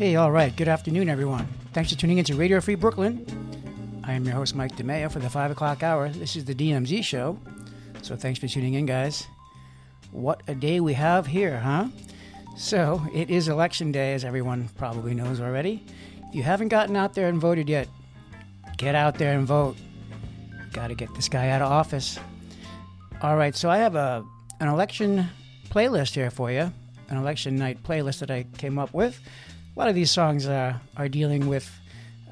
[0.00, 0.56] Hey, all right.
[0.56, 1.46] Good afternoon, everyone.
[1.74, 3.26] Thanks for tuning in to Radio Free Brooklyn.
[4.02, 6.08] I am your host, Mike DeMeo, for the 5 o'clock hour.
[6.08, 7.38] This is the DMZ show.
[8.00, 9.26] So thanks for tuning in, guys.
[10.10, 11.88] What a day we have here, huh?
[12.56, 15.84] So it is election day, as everyone probably knows already.
[16.28, 17.86] If you haven't gotten out there and voted yet,
[18.78, 19.76] get out there and vote.
[20.72, 22.18] Got to get this guy out of office.
[23.20, 24.24] All right, so I have a
[24.60, 25.26] an election
[25.68, 26.72] playlist here for you,
[27.10, 29.20] an election night playlist that I came up with.
[29.76, 31.70] A lot of these songs uh, are dealing with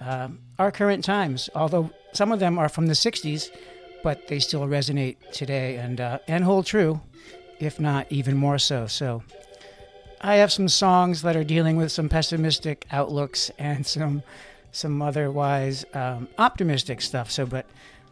[0.01, 0.29] uh,
[0.59, 3.51] our current times, although some of them are from the '60s,
[4.03, 7.01] but they still resonate today and uh, and hold true,
[7.59, 8.87] if not even more so.
[8.87, 9.23] So.
[10.21, 14.25] I have some songs that are dealing with some pessimistic outlooks and some
[14.73, 17.31] some otherwise um, optimistic stuff.
[17.31, 17.67] So, but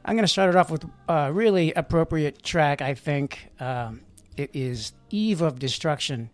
[0.05, 2.81] I'm going to start it off with a really appropriate track.
[2.81, 4.03] I think um,
[4.37, 6.31] it is "Eve of Destruction"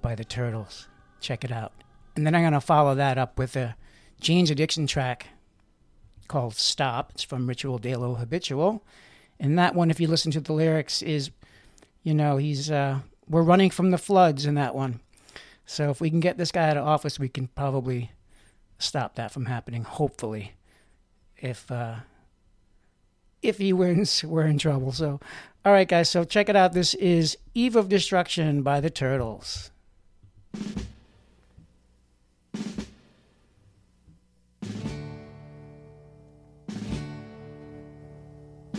[0.00, 0.86] by the Turtles.
[1.20, 1.72] Check it out,
[2.16, 3.76] and then I'm going to follow that up with a
[4.20, 5.28] Jane's Addiction track
[6.28, 8.84] called "Stop." It's from Ritual de lo Habitual,
[9.40, 11.30] and that one, if you listen to the lyrics, is
[12.02, 15.00] you know he's uh, we're running from the floods in that one.
[15.66, 18.10] So if we can get this guy out of office, we can probably
[18.78, 19.84] stop that from happening.
[19.84, 20.52] Hopefully,
[21.38, 21.96] if uh,
[23.42, 24.92] if he wins, we're in trouble.
[24.92, 25.20] So,
[25.64, 26.10] all right, guys.
[26.10, 26.72] So check it out.
[26.72, 29.70] This is Eve of Destruction by the Turtles.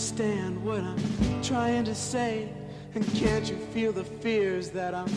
[0.00, 2.48] understand what I'm trying to say?
[2.94, 5.08] And can't you feel the fears that I'm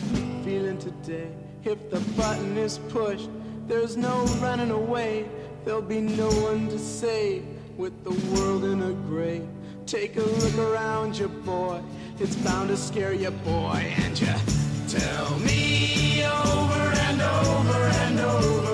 [0.44, 1.30] feeling today?
[1.64, 3.30] If the button is pushed,
[3.66, 5.26] there's no running away.
[5.64, 7.46] There'll be no one to save
[7.78, 9.48] with the world in a gray.
[9.86, 11.80] Take a look around you, boy.
[12.18, 13.90] It's bound to scare you, boy.
[14.04, 14.34] And you
[14.86, 18.73] tell me over and over and over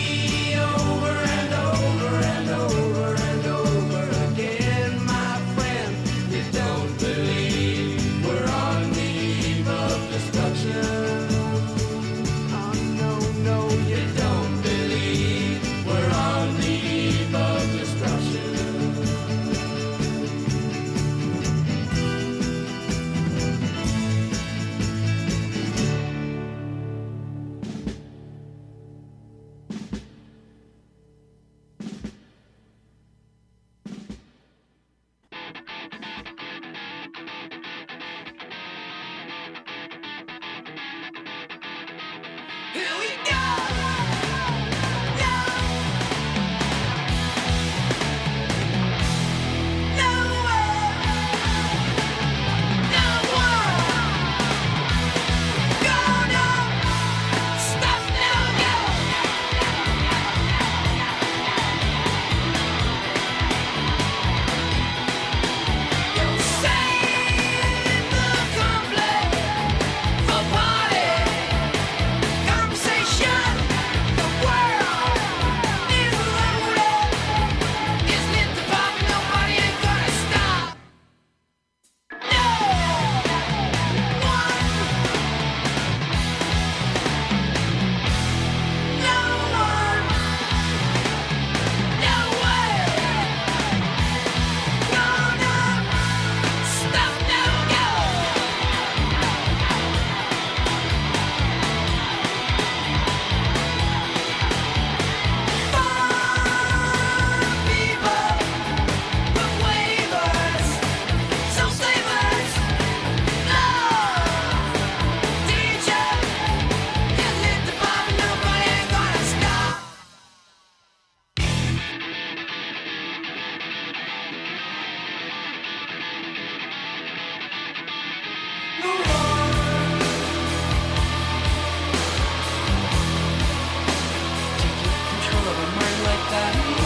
[136.31, 136.80] that.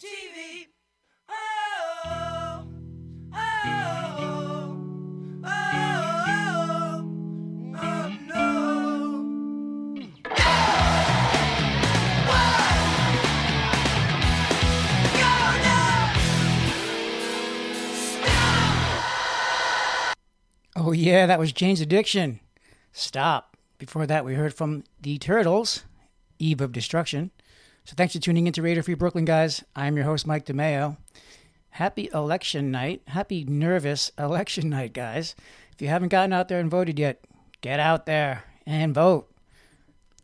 [0.00, 0.66] TV.
[1.28, 2.64] Oh.
[3.34, 3.36] Oh,
[5.44, 5.50] oh,
[7.84, 7.92] oh,
[20.76, 22.40] oh, yeah, that was Jane's Addiction.
[22.92, 23.58] Stop.
[23.76, 25.84] Before that, we heard from The Turtles,
[26.38, 27.32] Eve of Destruction.
[27.90, 29.64] So thanks for tuning in to Radio Free Brooklyn, guys.
[29.74, 30.96] I'm your host, Mike DeMeo.
[31.70, 33.02] Happy election night.
[33.08, 35.34] Happy nervous election night, guys.
[35.72, 37.24] If you haven't gotten out there and voted yet,
[37.62, 39.28] get out there and vote.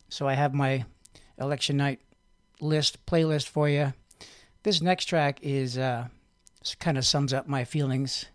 [0.09, 0.85] So I have my
[1.39, 1.99] election night
[2.61, 3.95] list, playlist for you.
[4.63, 6.07] This next track is uh,
[6.79, 8.27] kind of sums up my feelings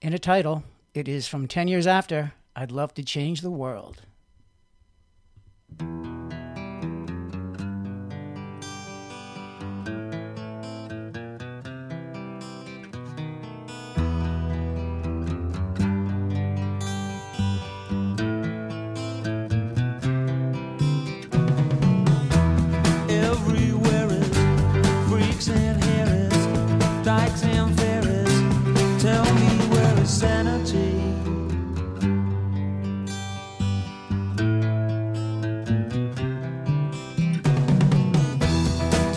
[0.00, 0.62] in a title.
[0.94, 4.02] It is from 10 years after I'd Love to Change the World.
[27.10, 28.36] Dykes and fairies.
[29.02, 30.92] Tell me where is sanity?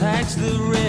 [0.04, 0.83] Tax the rich,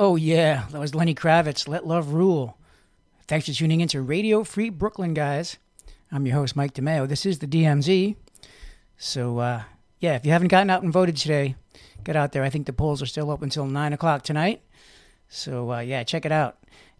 [0.00, 2.56] Oh, yeah, that was Lenny Kravitz, Let Love Rule.
[3.26, 5.58] Thanks for tuning in to Radio Free Brooklyn, guys.
[6.12, 7.08] I'm your host, Mike DeMeo.
[7.08, 8.14] This is the DMZ.
[8.96, 9.62] So, uh,
[9.98, 11.56] yeah, if you haven't gotten out and voted today,
[12.04, 12.44] get out there.
[12.44, 14.62] I think the polls are still open until 9 o'clock tonight.
[15.28, 16.58] So, uh, yeah, check it out.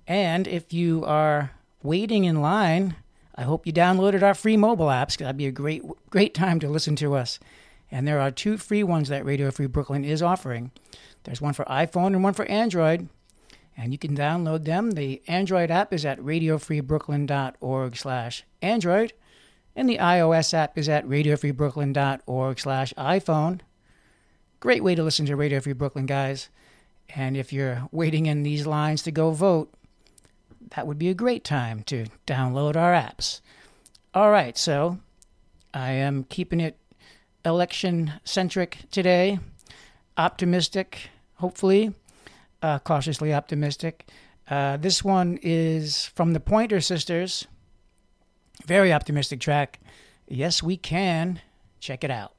[0.08, 1.52] And if you are
[1.84, 2.96] waiting in line,
[3.36, 5.18] I hope you downloaded our free mobile apps.
[5.18, 7.38] That'd be a great, great time to listen to us.
[7.90, 10.72] And there are two free ones that Radio Free Brooklyn is offering.
[11.24, 13.08] There's one for iPhone and one for Android,
[13.76, 14.92] and you can download them.
[14.92, 19.12] The Android app is at radiofreebrooklyn.org/android,
[19.74, 23.60] and the iOS app is at radiofreebrooklyn.org/iphone.
[24.60, 26.48] Great way to listen to Radio Free Brooklyn, guys.
[27.14, 29.72] And if you're waiting in these lines to go vote,
[30.74, 33.40] that would be a great time to download our apps.
[34.12, 34.98] All right, so
[35.72, 36.76] I am keeping it
[37.44, 39.38] election centric today,
[40.16, 41.94] optimistic, hopefully,
[42.62, 44.08] uh, cautiously optimistic.
[44.50, 47.46] Uh, this one is from the Pointer Sisters.
[48.66, 49.80] Very optimistic track.
[50.26, 51.40] Yes, we can.
[51.80, 52.37] Check it out.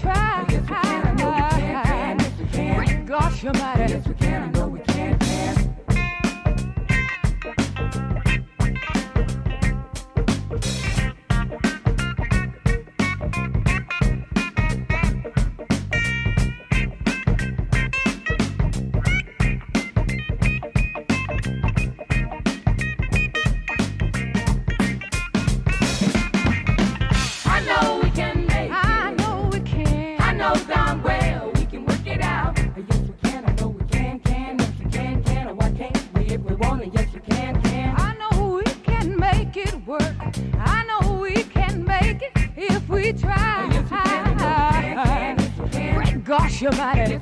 [0.00, 0.44] try.
[3.06, 3.99] Gosh, you're mighty.
[46.60, 47.19] your body.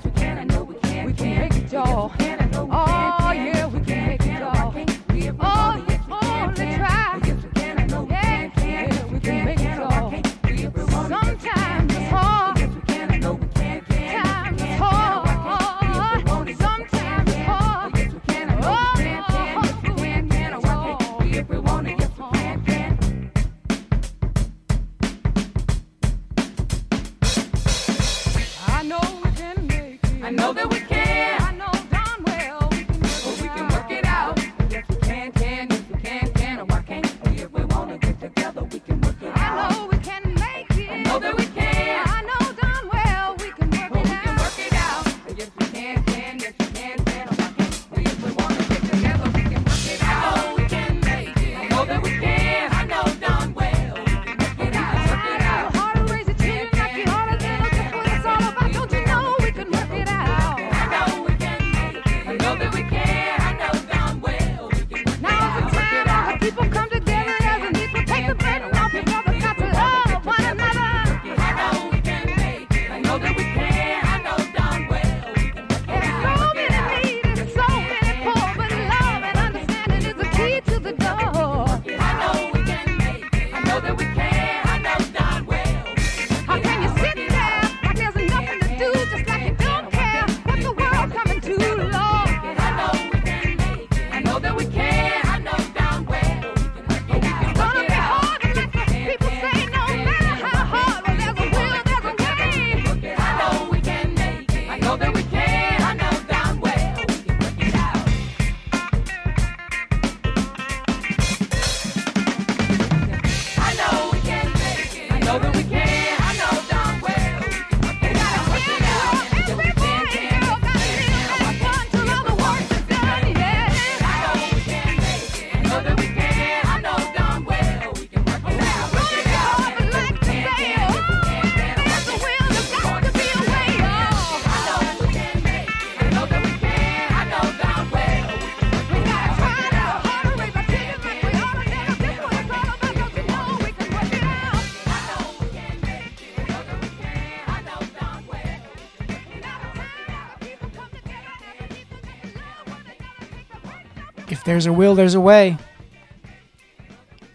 [154.49, 155.59] there's a will, there's a way.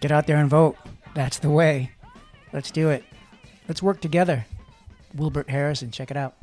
[0.01, 0.75] Get out there and vote.
[1.13, 1.91] That's the way.
[2.51, 3.03] Let's do it.
[3.67, 4.47] Let's work together.
[5.13, 6.35] Wilbert Harrison, check it out.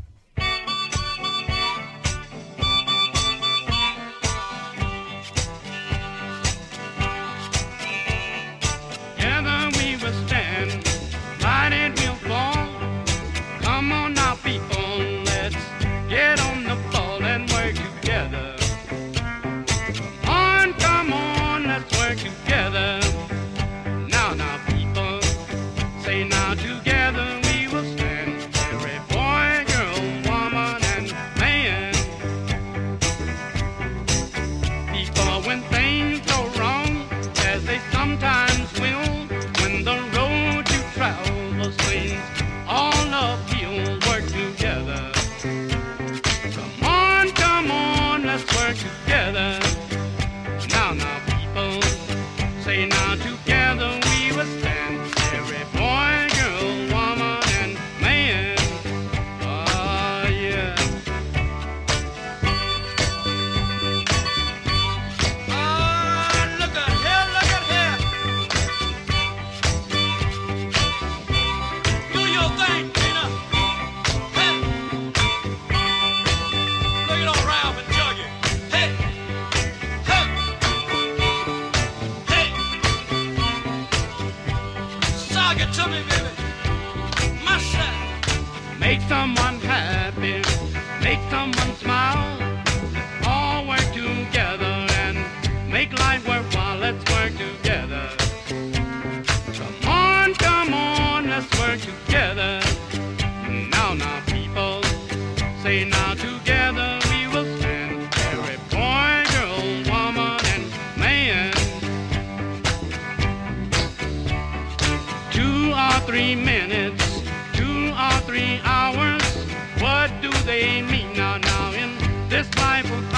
[122.41, 123.10] this Bible.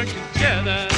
[0.00, 0.89] work together.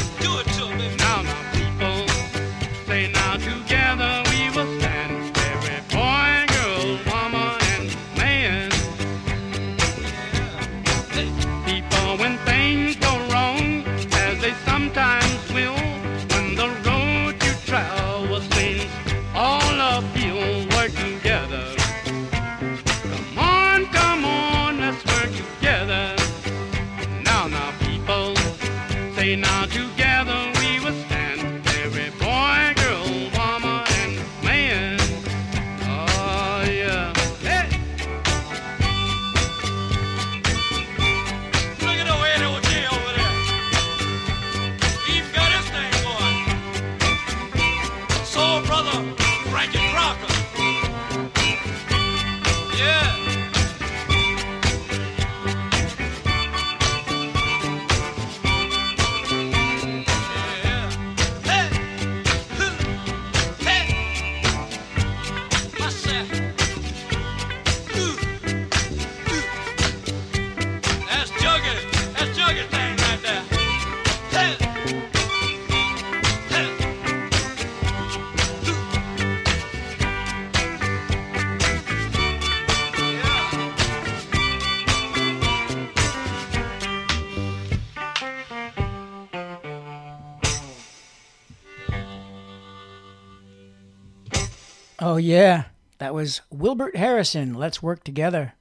[95.23, 95.67] Yeah.
[95.99, 97.55] That was Wilbert Harrison.
[97.55, 98.55] Let's work together.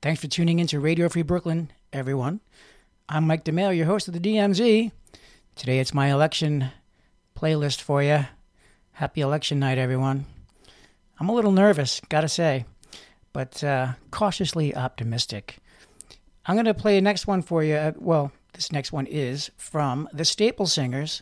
[0.00, 2.40] Thanks for tuning in to Radio Free Brooklyn, everyone.
[3.06, 4.92] I'm Mike DeMeo, your host of the DMZ.
[5.54, 6.70] Today it's my election
[7.38, 8.24] playlist for you.
[8.92, 10.24] Happy election night, everyone.
[11.20, 12.64] I'm a little nervous, gotta say,
[13.34, 15.58] but uh, cautiously optimistic.
[16.46, 17.94] I'm to play the next one for you.
[17.98, 21.20] Well, this next one is from the Staple Singers.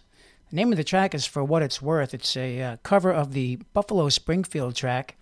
[0.54, 2.12] Name of the track is For What It's Worth.
[2.12, 5.16] It's a uh, cover of the Buffalo Springfield track.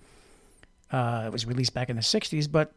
[0.90, 2.72] Uh, it was released back in the 60s, but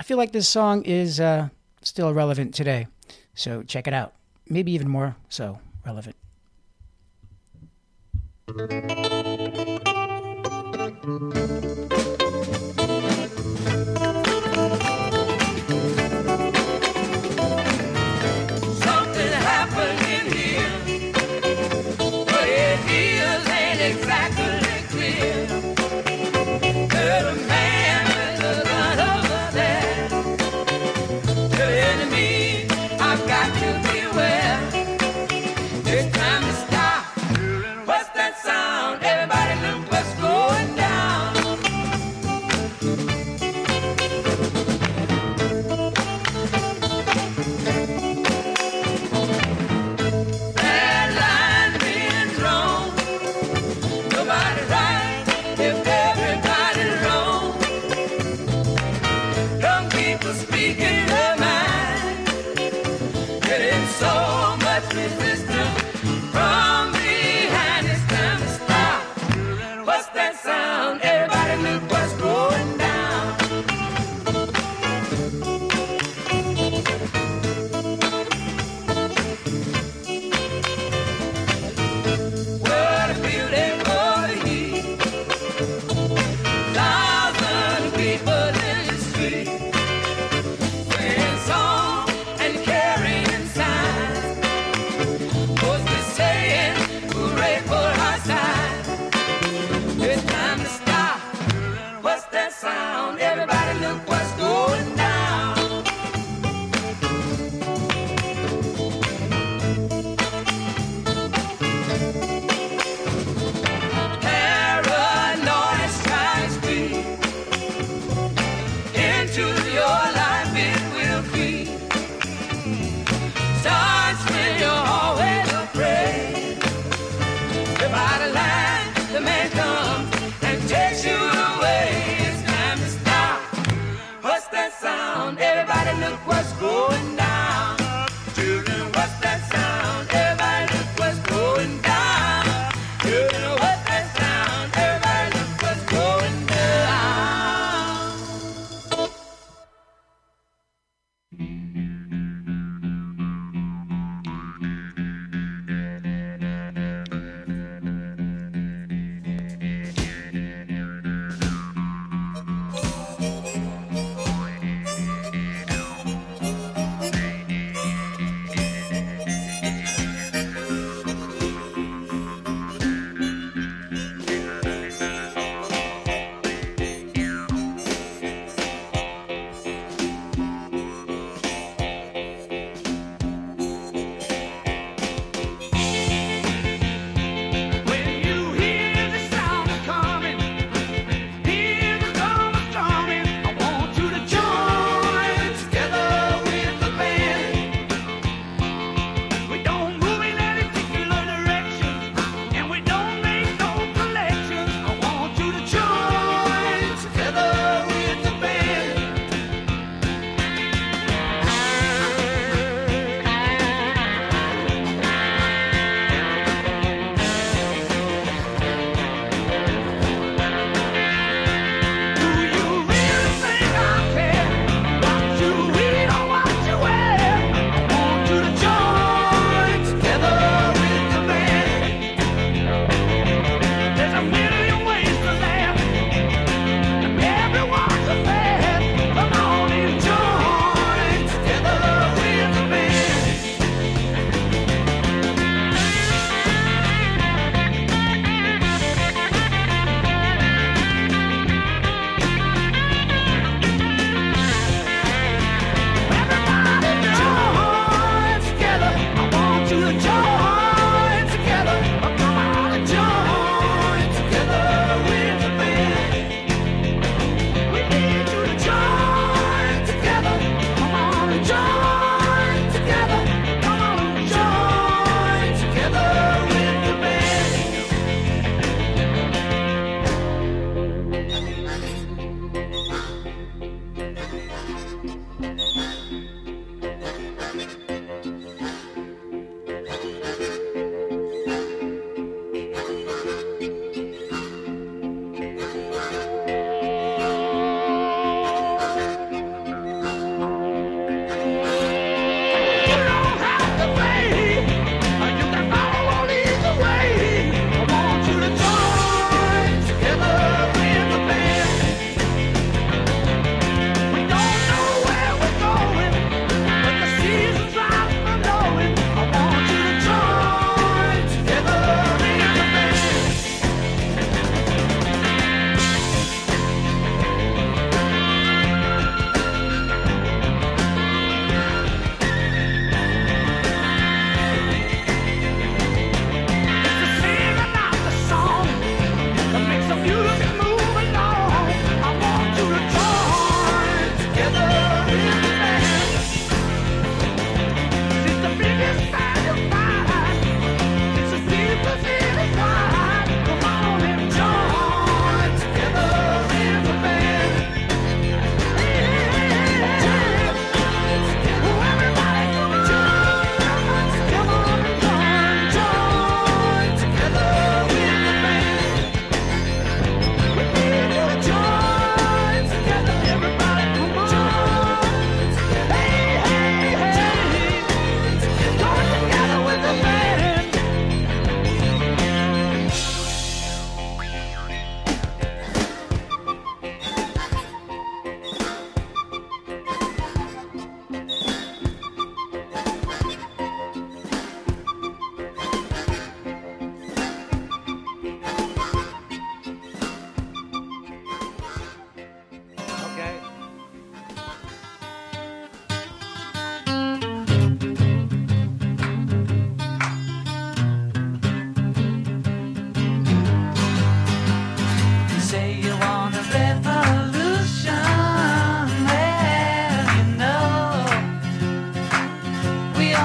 [0.00, 1.48] I feel like this song is uh,
[1.80, 2.88] still relevant today.
[3.36, 4.14] So check it out.
[4.48, 6.16] Maybe even more so relevant.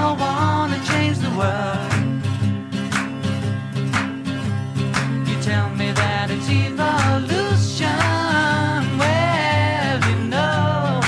[0.07, 1.91] all want to change the world.
[5.27, 7.99] You tell me that it's evolution.
[9.01, 11.01] Well, you know,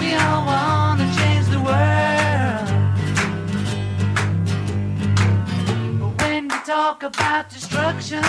[0.00, 2.68] we all want to change the world.
[6.00, 8.24] But when you talk about destruction,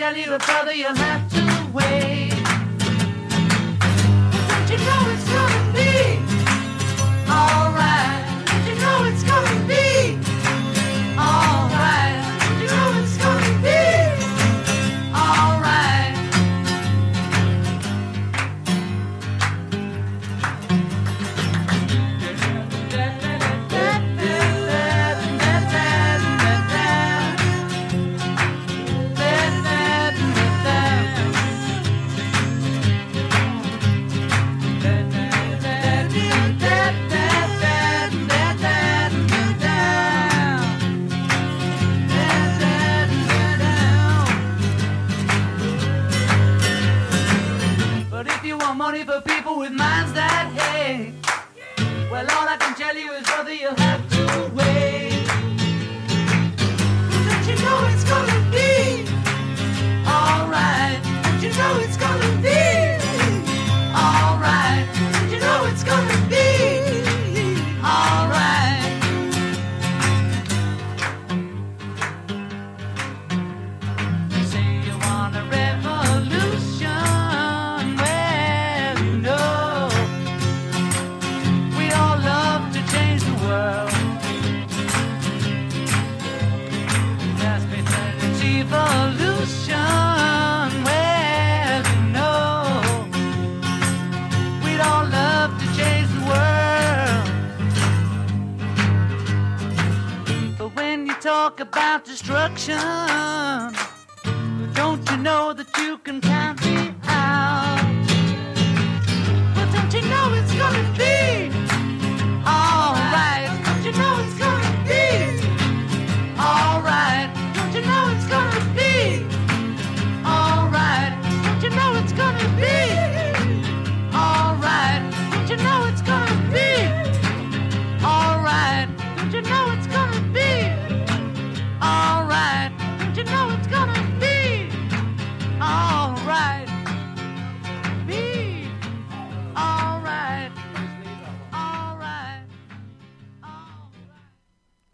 [0.00, 1.29] tell you, brother, you'll have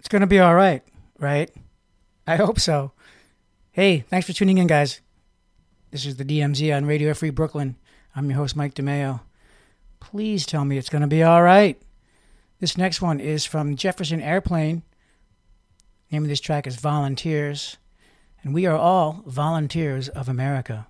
[0.06, 0.84] It's going to be all right,
[1.18, 1.50] right?
[2.28, 2.92] I hope so.
[3.72, 5.00] Hey, thanks for tuning in, guys.
[5.90, 7.74] This is the DMZ on Radio Free Brooklyn.
[8.14, 9.22] I'm your host, Mike DeMeo.
[9.98, 11.82] Please tell me it's going to be all right.
[12.60, 14.84] This next one is from Jefferson Airplane.
[16.08, 17.76] The name of this track is Volunteers,
[18.44, 20.86] and we are all volunteers of America.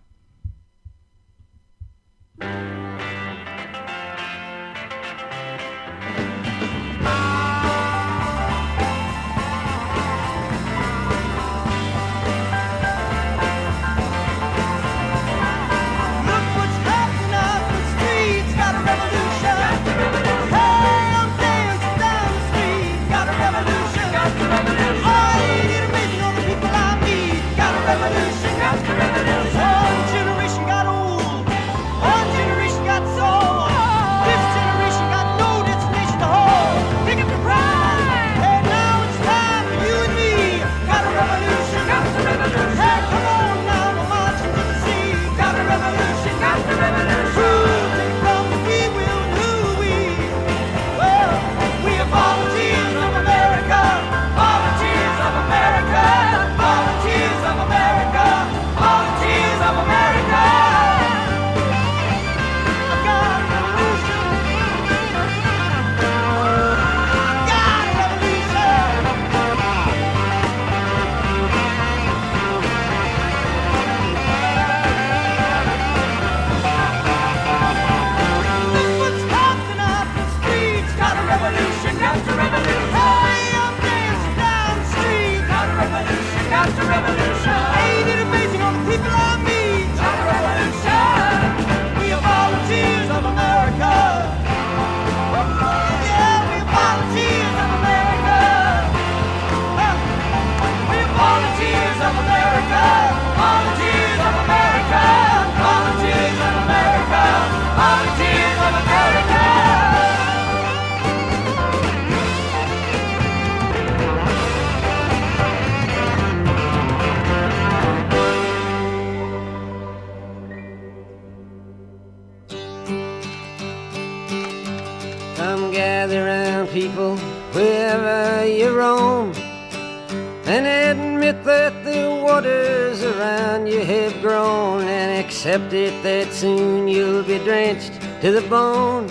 [135.47, 139.07] Accept it that soon you'll be drenched to the bone.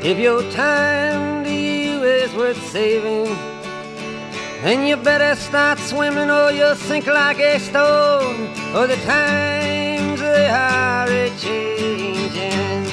[0.00, 3.34] If your time to you is worth saving,
[4.62, 8.46] then you better start swimming or you'll sink like a stone.
[8.70, 12.84] For the times they are a changing.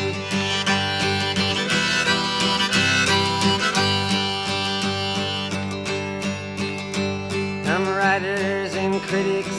[7.65, 9.58] Some writers and critics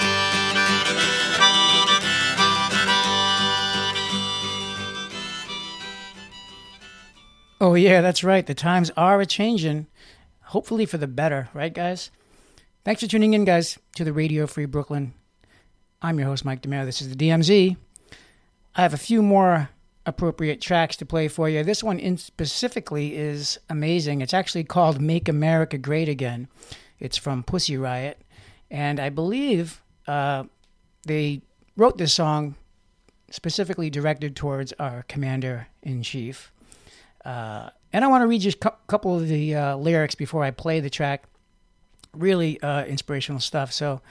[7.61, 8.43] Oh yeah, that's right.
[8.43, 9.85] The times are a changing,
[10.45, 12.09] hopefully for the better, right, guys?
[12.83, 15.13] Thanks for tuning in, guys, to the Radio Free Brooklyn.
[16.01, 16.85] I'm your host, Mike DeMeo.
[16.85, 17.77] This is the DMZ.
[18.75, 19.69] I have a few more
[20.07, 21.63] appropriate tracks to play for you.
[21.63, 24.21] This one in specifically is amazing.
[24.21, 26.47] It's actually called "Make America Great Again."
[26.99, 28.19] It's from Pussy Riot,
[28.71, 30.45] and I believe uh,
[31.05, 31.43] they
[31.77, 32.55] wrote this song
[33.29, 36.51] specifically directed towards our commander in chief.
[37.23, 40.43] Uh, and I want to read just a cou- couple of the uh, lyrics before
[40.43, 41.25] I play the track.
[42.13, 43.71] Really uh, inspirational stuff.
[43.71, 44.01] So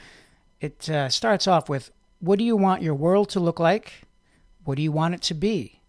[0.61, 1.90] it uh, starts off with
[2.20, 3.92] What do you want your world to look like?
[4.64, 5.80] What do you want it to be?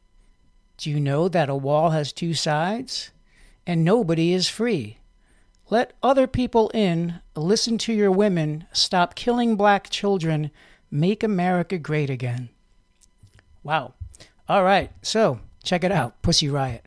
[0.78, 3.12] Do you know that a wall has two sides?
[3.68, 4.98] And nobody is free.
[5.70, 10.52] Let other people in, listen to your women, stop killing black children,
[10.90, 12.50] make America great again.
[13.64, 13.94] Wow.
[14.50, 16.86] All right, so check it out Pussy Riot.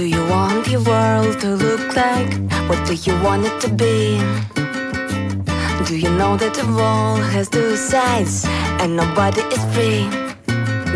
[0.00, 2.32] Do you want your world to look like?
[2.70, 4.16] What do you want it to be?
[5.84, 8.46] Do you know that the wall has two sides
[8.80, 10.08] and nobody is free?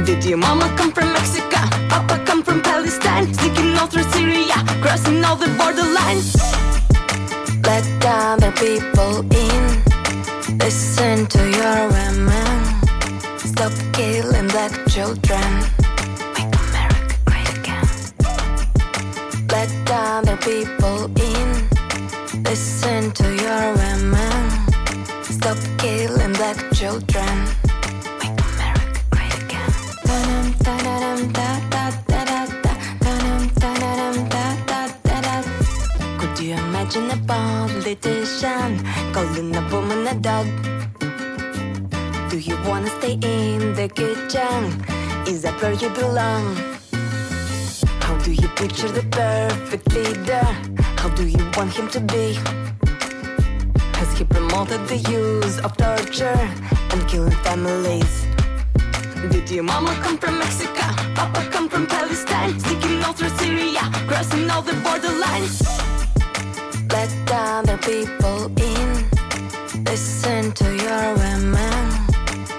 [0.07, 1.61] Did your mama come from Mexico?
[1.92, 3.26] Papa come from Palestine?
[3.34, 6.30] Sneaking all through Syria, crossing all the borderlines.
[7.68, 9.64] Let other people in.
[10.57, 12.57] Listen to your women.
[13.52, 15.74] Stop killing black children.
[20.15, 21.49] other people in.
[22.45, 24.51] Listen to your women.
[25.25, 27.35] Stop killing black children.
[28.21, 29.73] Make America great again.
[31.33, 31.91] Da-dum,
[36.41, 38.71] you imagine a politician
[39.12, 40.47] calling a woman a dog?
[42.31, 44.61] Do you wanna stay in the kitchen?
[45.27, 46.74] Is that where you belong?
[48.65, 50.43] Picture the perfect leader?
[50.97, 52.33] How do you want him to be?
[53.99, 56.41] Has he promoted the use of torture
[56.93, 58.27] and killing families?
[59.31, 60.87] Did your mama come from Mexico?
[61.15, 62.59] Papa come from Palestine?
[62.59, 65.61] Sneaking all through Syria, crossing all the borderlines.
[66.91, 69.85] Let other people in.
[69.85, 71.83] Listen to your women.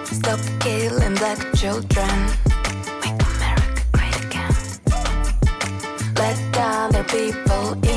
[0.06, 2.55] Stop killing black children.
[7.08, 7.95] People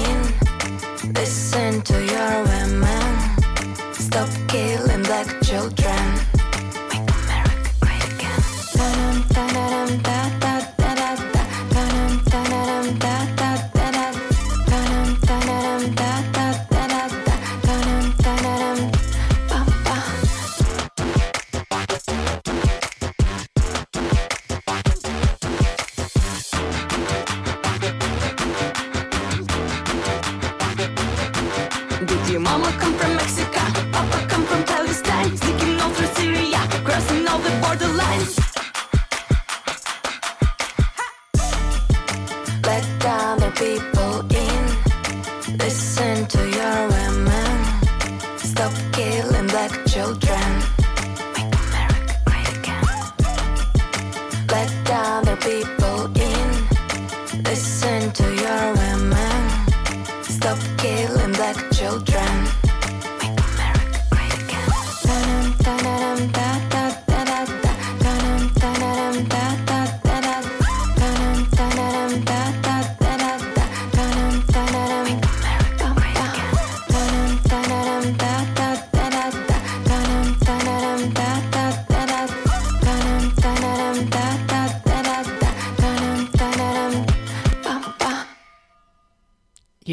[55.41, 55.78] be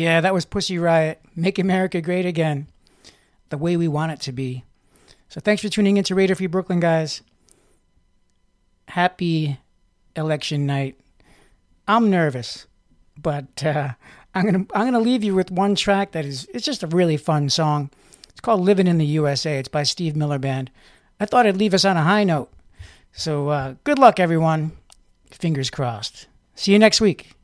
[0.05, 1.19] Yeah, that was Pussy Riot.
[1.35, 2.67] Make America Great Again.
[3.49, 4.63] The way we want it to be.
[5.29, 7.23] So thanks for tuning in into Radio Free Brooklyn, guys.
[8.87, 9.57] Happy
[10.15, 10.99] election night.
[11.87, 12.67] I'm nervous,
[13.17, 13.93] but uh,
[14.35, 17.17] I'm gonna I'm gonna leave you with one track that is it's just a really
[17.17, 17.89] fun song.
[18.29, 20.69] It's called "Living in the USA." It's by Steve Miller Band.
[21.19, 22.51] I thought I'd leave us on a high note.
[23.11, 24.73] So uh, good luck, everyone.
[25.31, 26.27] Fingers crossed.
[26.53, 27.34] See you next week.